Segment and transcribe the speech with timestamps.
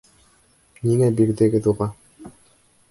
[0.87, 1.91] Ниңә бирҙегеҙ уға?